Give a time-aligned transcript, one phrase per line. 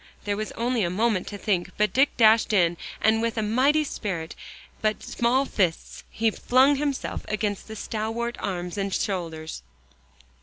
[0.23, 3.83] There was only a moment to think, but Dick dashed in, and with a mighty
[3.83, 4.33] spirit,
[4.81, 9.61] but small fists, he flung himself against the stalwart arms and shoulders.